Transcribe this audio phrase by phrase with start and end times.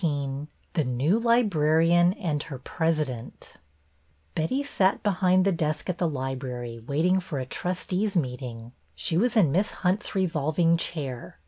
[0.03, 3.57] XVII THE NEW LIBRARIAN AND HER PRESIDENT
[4.33, 8.71] B etty sat behind the desk at the library, waiting for a trustees' meeting.
[8.95, 11.37] She was in Miss Hunt's revolving chair.